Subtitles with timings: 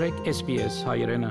[0.00, 1.28] մտրեք SPS հայրենը։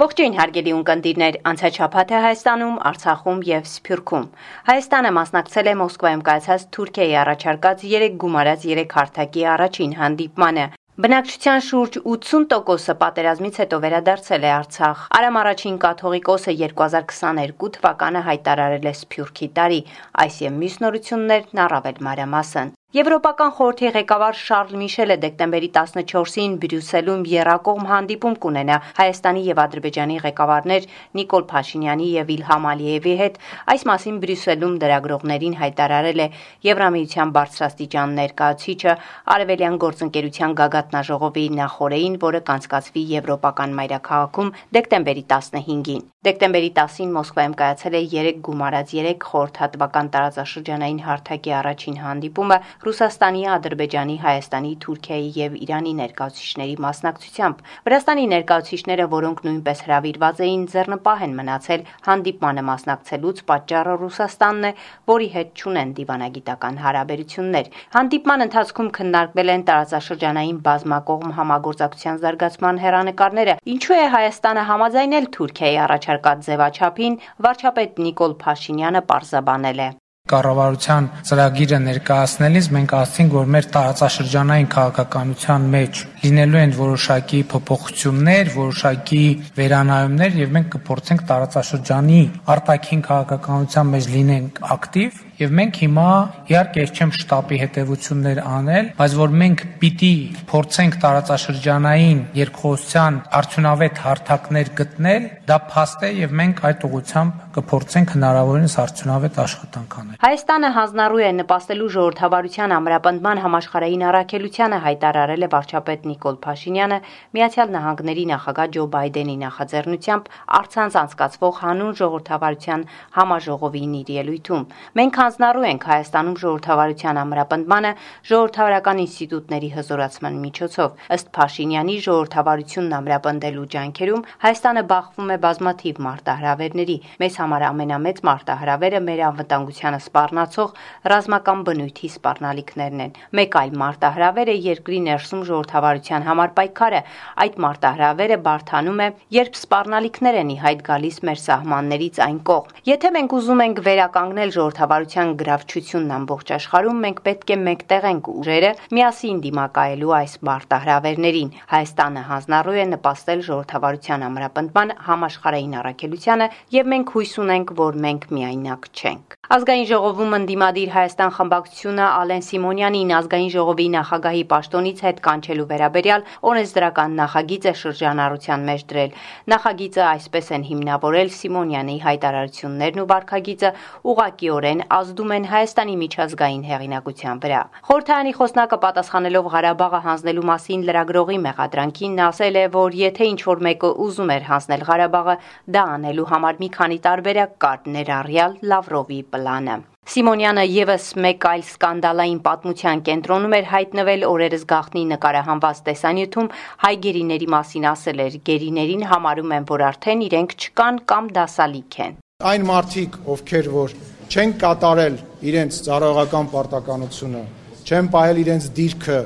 [0.00, 4.26] Ողջույն հարգելի ունկնդիրներ, անցաչափաթը Հայաստանում, Արցախում եւ Սփյուռքում։
[4.68, 10.66] Հայաստանը մասնակցել է Մոսկվայում կայացած Թուրքիայի առաջարկած 3 գումարած 3 հարթակի առաջին հանդիպմանը։
[11.00, 18.94] Բնակչության շուրջ 80%-ը պատերազմից հետո վերադարձել է Արցախ։ Արամ առաջին կաթողիկոսը 2022 թվականը հայտարարել է
[19.00, 19.80] Սփյուռքի տարի։
[20.26, 27.84] Այս եւ մյուս նորություններն առավել մանրամասն։ Եվրոպական խորհրդի ղեկավար Շարլ Միշելը դեկտեմբերի 14-ին Բրյուսելում երակողմ
[27.90, 30.88] հանդիպում կունենա Հայաստանի եւ Ադրբեջանի ղեկավարներ
[31.20, 33.38] Նիկոլ Փաշինյանի եւ Իլհամ Ալիևի հետ։
[33.70, 36.28] Այս մասին Բրյուսելում դրագրողներին հայտարարել է
[36.66, 38.96] Եվրամիության բարձրաստիճան ներկայացուցիչը
[39.38, 48.00] Արևելյան գործընկերության գագաթնաժողովի նախորեին, որը կանցկացվի Եվրոպական մայրաքաղաքում դեկտեմբերի 15-ին։ Դեկտեմբերի 10-ին Մոսկվայում կայացել է
[48.14, 56.76] 3 գումարած 3 խորհրդատվական տարածաշրջանային հարթակի առաջին հանդիպումը Ռուսաստանի, Ադրբեջանի, Հայաստանի, Թուրքիայի եւ Իրանի ներկայացուցիչների
[56.80, 64.72] մասնակցությամբ։ Վրաստանի ներկայացուցիչները, որոնք նույնպես հրավիրված էին, ձեռնպահ են մնացել հանդիպմանը մասնակցելուց, պատճառը Ռուսաստանն է,
[65.12, 73.98] որի հետ ճունեն դիվանագիտական հարաբերություններ։ Հանդիպման ընթացքում քննարկվել են տարածաշրջանային բազմակողմ համագործակցության զարգացման հերանեկարները։ Ինչու
[74.00, 79.96] է Հայաստանը համաձայնել Թուրքիայի առաջարկած ձևաչափին, վարչապետ Նիկոլ Փաշինյանը պարզաբանել է
[80.30, 89.24] կառավարության ծրագիրը ներկայացնելիս մենք ասացինք, որ մեր տարածաշրջանային քաղաքականության մեջ լինելու են որոշակի փոփոխություններ, որոշակի
[89.60, 92.22] վերանայումներ եւ մենք կփորձենք տարածաշրջանի
[92.56, 96.06] արտաքին քաղաքականության մեջ լինենք ակտիվ Եվ մենք հիմա
[96.50, 100.10] իհարկե ես չեմ շտաբի հետևություններ անել, բայց որ մենք պիտի
[100.50, 108.74] փորձենք տարածաշրջանային երկխոսության արդյունավետ հարթակներ գտնել, դա փաստ է եւ մենք այդ ուղղությամբ կփորձենք հնարավորինս
[108.84, 116.36] արդյունավետ աշխատանք անել։ Հայաստանը հանձնառու է նպաստելու ժողովրդավարության ամրապնդման համաշխարհային առաքելությանը հայտարարել է վարչապետ Նիկոլ
[116.44, 117.00] Փաշինյանը
[117.40, 122.86] Միացյալ Նահանգների նախագահ Ջո Բայդենի նախաձեռնությամբ արցանց անցկացվող հանուն ժողովրդավարության
[123.16, 124.64] համաժողովին իր ելույթում։
[125.00, 127.90] Մենք հանձնառու ենք Հայաստանում ժողովրդավարության ամրապնդմանը
[128.30, 137.34] ժողովրդավարական ինստիտուտների հզորացման միջոցով։ Ըստ Փաշինյանի ժողովրդավարությունն ամրապնդելու ջանքերում Հայաստանը բախվում է բազմաթիվ մարտահրավերների։ Մեզ
[137.40, 140.74] համար ամենամեծ մարտահրավերը մեր անվտանգությանը սպառնացող
[141.14, 147.00] ռազմական բնույթի սպառնալիքներն են։ Մեկ այլ մարտահրավեր է երկրի ներսում ժողովրդավարության համար պայքարը։
[147.46, 149.08] Այդ մարտահրավերը բարթանում է,
[149.38, 154.50] երբ սպառնալիքներ են ի հայտ գալիս մեր սահմաններից այն կողմ։ Եթե մենք ուզում ենք վերականգնել
[154.56, 162.24] ժողովրդավարության հանրության գրավչությունն ամբողջ աշխարհում մենք պետք է մեկտեղենք ուժերը միասին դիմակայելու այս մարտահրավերներին։ Հայաստանը
[162.30, 169.39] հանձնառու է նպաստել ժողովրդավարության ամրապնդման համաշխարհային առաքելությանը եւ մենք հույս ունենք, որ մենք միայնակ չենք։
[169.50, 177.16] Ազգային ժողովում ընդդիմադիր Հայաստան խմբակցությունը Ալեն Սիմոնյանին ազգային ժողովի նախագահի պաշտոնից հետ կանչելու վերաբերյալ օրենսդրական
[177.20, 179.16] նախագիծ է շրջանառության մեջ դրել։
[179.50, 183.72] Նախագիծը այսպես են հիմնավորել Սիմոնյանի հայտարարություններն ու վարկագիծը
[184.14, 192.22] ուղղակիորեն ազդում են Հայաստանի միջազգային հեղինակության վրա։ Խորհրդարանի խոսնակը պատասխանելով Ղարաբաղը հանձնելու մասին լրագրողի մեղադրանքին
[192.30, 195.36] ասել է, որ եթե ինչ-որ մեկը ուզում էր հանձնել Ղարաբաղը,
[195.74, 199.80] դա անելու համար մի քանի տարբերակ կար ներառյալ Լավրովի պլանը։
[200.10, 206.48] Սիմոնյանը եւս մեկ այլ սկանդալային պատմության կենտրոնում էր հայտնվել օրերս գախնի նկարահանված տեսանյութում
[206.86, 208.40] հայ գերիների մասին ասել էր.
[208.48, 213.94] Գերիներին համարում են որ արդեն իրենք չկան կամ դասալիք են այն մարդիկ ովքեր որ
[214.32, 217.42] չեն կատարել իրենց ծառայողական պարտականությունը,
[217.84, 219.18] չեն պահել իրենց դիրքը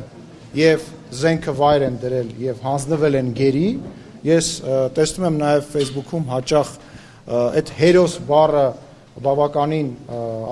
[0.59, 0.89] եւ
[1.21, 3.69] զենքը վայր են դրել եւ հանձնվել են գերի,
[4.27, 4.49] ես
[4.99, 6.75] տեսնում եմ նաեւ Facebook-ում հաճախ
[7.61, 8.67] այդ հերոս բառը
[9.23, 9.91] բավականին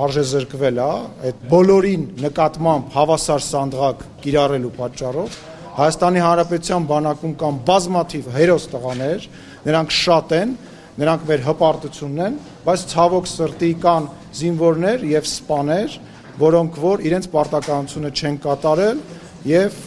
[0.04, 0.90] արժեզրկվել է,
[1.26, 5.38] այդ բոլորին նկատմամբ հավասար սանդղակ կիրառելու պատճառով
[5.72, 9.26] Հայաստանի Հանրապետության բանակում կան բազմաթիվ հերոս տղաներ,
[9.66, 10.54] նրանք շատ են,
[11.00, 14.08] նրանք մեր հպարտությունն են, բայց ցավոք սրտի կան
[14.42, 16.00] զինվորներ եւ սպաներ,
[16.46, 19.06] որոնք որ իրենց պարտականությունը չեն կատարել
[19.48, 19.78] եւ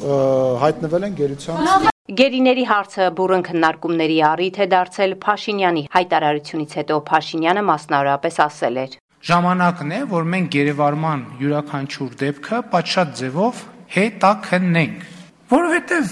[0.66, 8.36] հայտնվել են գերության Գերիների հարցը բուրըն քննարկումների առիթ է դարձել Փաշինյանի հայտարարությունից հետո Փաշինյանը մասնավորապես
[8.46, 8.92] ասել էր.
[9.26, 13.64] Ժամանակն է, որ մենք գերեվարման յուրաքանչյուր դեպքը պատշաճ ձևով
[13.96, 15.00] հետաքննենք,
[15.56, 16.12] որովհետև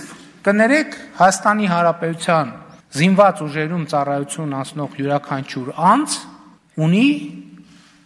[0.50, 2.50] կներեք Հայաստանի Հանրապետության
[2.98, 6.18] զինված ուժերում ծառայություն անցնող յուրաքանչյուր անձ
[6.88, 7.10] ունի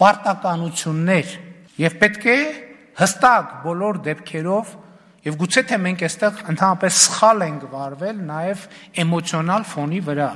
[0.04, 1.32] պարտականություններ
[1.88, 2.38] եւ պետք է
[3.00, 4.76] հստակ բոլոր դեպքերով
[5.28, 8.68] եւ գուցե թե մենք այստեղ ընդհանրապես սխալ ենք վարվել նաեւ
[9.04, 10.30] էմոցիոնալ ֆոնի վրա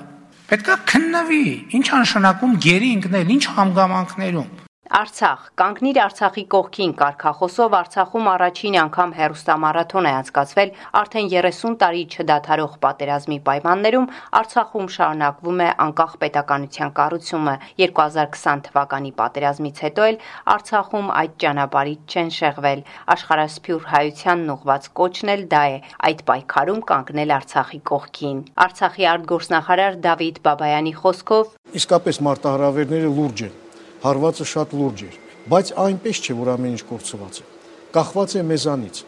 [0.52, 1.46] պետքա քննվի
[1.80, 4.61] ինչ անշանակում գերի ընկնել ինչ հանգամանքներում
[4.92, 5.44] Արցախ.
[5.56, 13.38] Կանգնիր Արցախի կողքին կարկախոսով Արցախում առաջին անգամ հերոստամարաթոն է անցկացվել արդեն 30 տարի չդադարող պատերազմի
[13.46, 14.10] պայմաններում
[14.42, 20.20] Արցախում շարունակվում է անկախ պետականության կառուցումը 2020 թվականի պատերազմից հետո էլ
[20.60, 22.84] Արցախում այդ ճանապարհից չեն շեղվել
[23.16, 25.82] աշխարհասփյուր հայությանն ուղված կոչն էլ դա է.
[26.12, 33.60] Այդ պայքարում կանգնել Արցախի կողքին Արցախի արտգործնախարար Դավիթ Բաբայանի խոսքով իսկապես մարտահրավերները լուրջ են
[34.02, 35.18] հարվածը շատ լուրջ էր,
[35.52, 37.46] բայց այնպես չէ, որ ամեն ինչ կորցված է։
[37.92, 39.02] Կախված է մեզանից։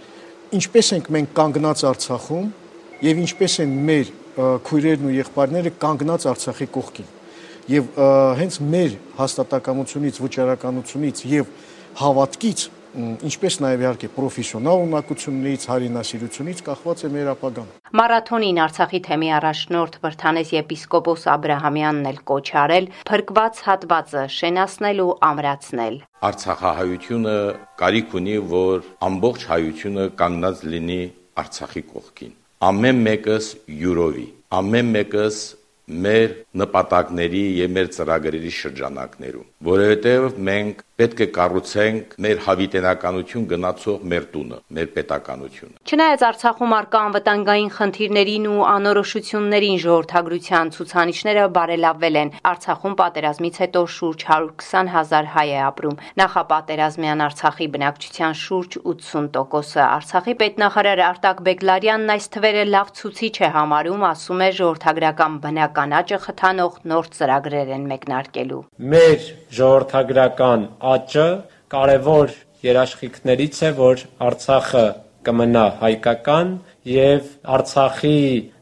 [0.54, 2.48] Ինչպես ենք մենք կանգնած Արցախում
[3.04, 7.10] եւ ինչպես են մեր քույրերն ու եղբայրները կանգնած Արցախի կողքին։
[7.74, 8.00] Եվ
[8.40, 11.52] հենց մեր հաստատակամությունից, վճարականությունից եւ
[12.02, 12.64] հավատքից
[12.94, 20.52] ինչպես նաև իհարկե պրոֆեսիոնալ ունակություններից, հարինասիրությունից կախված է մեր ապագան։ Մարաթոնին Արցախի թեմի առաջնորդ Վրթանես
[20.58, 25.98] եպիսկոպոս Աբ รา համյանն էլ կոչ արել փրկված հատվածը շենացնել ու ամրացնել։
[26.30, 27.38] Արցախահայությունը
[27.82, 31.02] կարիք ունի, որ ամբողջ հայությունը կանգնած լինի
[31.44, 33.50] Արցախի կողքին։ Ամեն մեկս
[33.84, 35.44] յուրովի, ամեն մեկս
[35.84, 44.26] մեր նպատակների եւ մեր ծրագրերի շրջանակներում, որովհետեւ մենք պետք է կառուցենք մեր հավիտենականություն գնացող մեր
[44.34, 52.98] տունը, մեր պետականությունը։ Չնայած Արցախում արկա անվտանգային խնդիրներին ու անորոշություններին ժողովրդագրության ցուցանիշները բարելավվել են։ Արցախում
[53.02, 61.04] պատերազմից հետո շուրջ 120 հազար հայ է ապրում։ Նախապատերազմյան Արցախի բնակչության շուրջ 80%-ը։ Արցախի պետնախարար
[61.10, 67.12] Արտակ Բեգլարյանն այս թվերը լավ ցուցիչ է համարում, ասում է ժողովրդագրական բնական աճը խթանող նոր
[67.18, 68.64] ծրագրեր են մեկնարկելու։
[68.94, 71.28] Մեր ժողովրդագրական աճը
[71.74, 72.34] կարևոր
[72.64, 74.86] երաշխիքներից է, որ Արցախը
[75.28, 76.50] կմնա հայկական
[76.94, 78.18] եւ Արցախի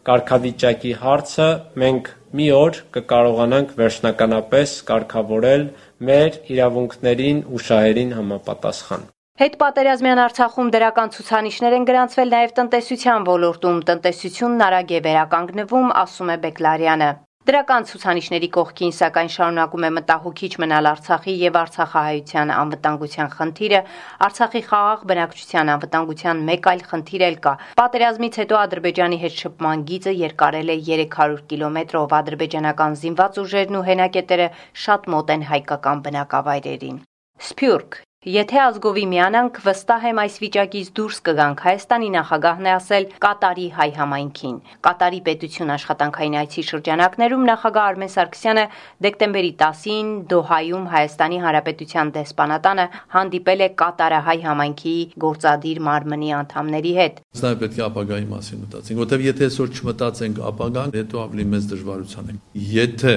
[0.09, 1.47] կարգավիճակի հարցը
[1.83, 5.65] մենք մի օր կկարողանանք վերջնականապես կարգավորել
[6.09, 9.09] մեր իրավունքներին ու շահերին համապատասխան։
[9.41, 16.31] Հետ պատերազմյան Արցախում դրական ցուցանիշներ են գրանցվել նաև տնտեսության ոլորտում։ Տնտեսությունն արագ է վերականգնվում, ասում
[16.35, 23.79] է Բեկլարյանը։ Դրական ցուցանիշների կողքին սակայն շարունակում է մտահոգիչ մնալ Արցախի եւ Արցախահայության անվտանգության խնդիրը,
[24.27, 30.15] Արցախի խաղաղ բնակչության անվտանգության մեկ այլ խնդիր էլ կա։ Պատերազմից հետո Ադրբեջանի հետ շփման գիծը
[30.21, 34.47] երկարել է 300 կիլոմետրով, ադրբեջանական զինված ուժերն ու հենակետերը
[34.85, 37.03] շատ մոտ են հայկական բնակավայրերին։
[37.49, 43.65] Սփյուռք Եթե ազգովի միանանք, վստահ եմ այս վիճակից դուրս կգանք, Հայաստանի նախագահն է ասել Կատարի
[43.73, 48.65] հայ համայնքին։ Կատարի պետություն աշխատանքային այցի շրջանակներում նախագահ Արմեն Սարգսյանը
[49.01, 52.85] դեկտեմբերի 10-ին Դոհայում Հայաստանի Հանրապետության դեսպանատանը
[53.18, 54.95] հանդիպել է Կատարահայ համայնքի
[55.25, 60.97] գործադիր մարմնի անդամների հետ։ Սա պետք է ապագայի մասին մտածենք, որտեղ եթե այսօր չմտածենք ապագան,
[61.01, 63.15] հետո ավելի մեծ դժվարության ենք։ Եթե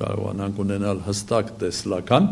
[0.00, 2.28] կարողանանք ունենալ հստակ տեսլական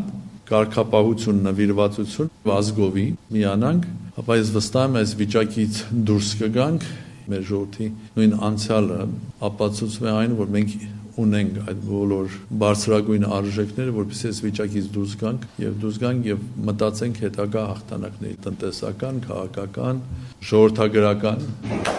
[0.48, 3.06] կարգապահություն, նվիրվածություն, ազգովի
[3.36, 3.88] միանանք,
[4.22, 6.86] ապա ես վստահ եմ այս վիճակից դուրս կգանք
[7.28, 9.00] մեր ժողովրդի նույն անցյալը
[9.48, 10.76] ապացուցում է այն, որ մենք
[11.18, 17.22] ունենք այդ բոլոր բարձրագույն արժեքները, որովհետեւ այս վիճակից դուրս գանք եւ դուրս գանք եւ մտածենք
[17.26, 20.04] հետագա հաղթանակների տնտեսական, քաղաքական,
[20.52, 21.97] ժողովրդագրական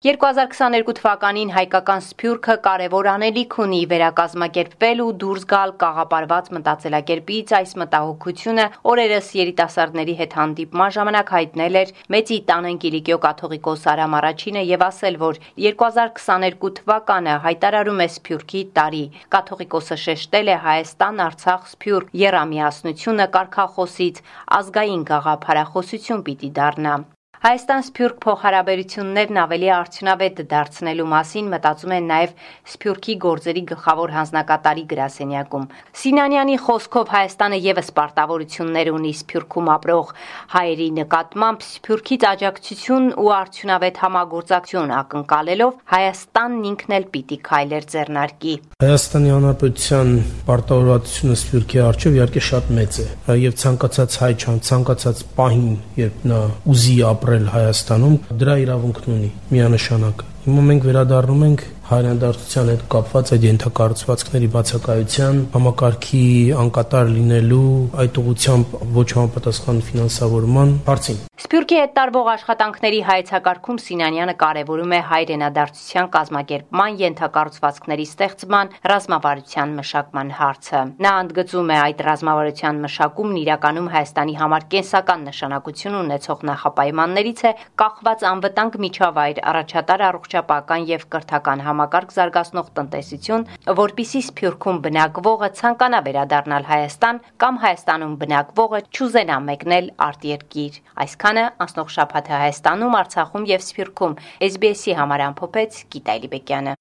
[0.00, 8.64] 2022 թվականին հայկական Սփյուռքը կարևոր անելիք ունի վերակազմակերպվել ու դուրս գալ կաղապարված մտածելակերպից այս մտահոգությունը
[8.92, 15.20] օրերս երիտասարդների հետ հանդիպման ժամանակ հայտնել էր Մեծի տանեն Կիլիկիո կաթողիկոս Արամ առաջինը եւ ասել,
[15.26, 19.04] որ 2022 թվականը հայտարարում է Սփյուռքի տարի։
[19.36, 24.26] Կաթողիկոսը շեշտել է Հայաստան, Արցախ, Սփյուռք երամիասնությունը կարգախոսից
[24.64, 27.00] ազգային գաղափարախոսություն պիտի դառնա։
[27.40, 32.32] Հայաստան-Սփյուռք փոխհարաբերություններն ավելի արդյունավետ դարձնելու մասին մտածում են նաև
[32.68, 35.64] Սփյուռքի գործերի գլխավոր հանձնակատարի գրասենյակում։
[36.00, 40.12] Սինանյանի խոսքով Հայաստանը եւս պարտավորություններ ունի Սփյուռքում ապրող
[40.52, 48.54] հայերի նկատմամբ Սփյուռքից աջակցություն ու արդյունավետ համագործակցություն ակնկալելով Հայաստանն ինքն էլ պիտի քայլեր ձեռնարկի։
[48.84, 50.12] Հայաստանի Հանրապետության
[50.50, 56.40] պարտավորվածությունը Սփյուռքի արչև իհարկե շատ մեծ է եւ ցանկացած հայ չան ցանկացած պահին երբ նա
[56.74, 63.30] ուզի ապրել ապրել Հայաստանում, դրա իրավունքն ունի միանշանակ։ Հիմա մենք վերադառնում ենք հայրենդարձության հետ կապված
[63.34, 66.20] այդ ենթակառուցվածքների բացակայության, համակարգի
[66.62, 67.70] անկատար լինելու,
[68.04, 76.10] այդ ուղությամբ ոչ համապատասխան ֆինանսավորման հարցին։ Սփյուռքի հետ տարվող աշխատանքների հայեցակարգում Սինանյանը կարևորում է հայրենադարձության
[76.14, 84.68] կազմակերպման ենթակառուցվածքների ստեղծման ռազմավարության մշակման հարցը։ Նա ընդգծում է այդ ռազմավարության մշակումն իրականում Հայաստանի համար
[84.76, 91.79] կենսական նշանակություն ունեցող նախապայմաններից է կախված անվտանգ միջավայր, առաջատար առողջապահական եւ կրթական համակարգ
[92.16, 93.46] զարգացնող տնտեսություն,
[93.80, 102.36] որpիսի Սփյուռքում բնակվողը ցանկանա վերադառնալ Հայաստան կամ Հայաստանում բնակվողը չուզենա մեկնել արտերկիր։ Այսքանը անցնող շաբաթը
[102.40, 104.18] Հայաստանում, Արցախում եւ Սփյուռքում
[104.50, 106.76] SBS-ի համար ամփոփեց Գիտալի Բեկյանը։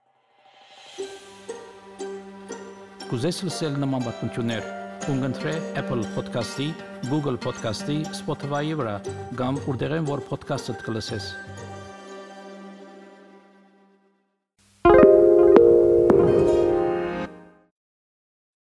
[3.10, 4.68] Կուզես լսել նման բանություններ,
[5.08, 6.68] կընտրե Apple Podcast-ի,
[7.10, 8.94] Google Podcast-ի, Spotify-ի վրա,
[9.40, 11.34] կամ որտեղեն որ podcast-ը դուք լսես։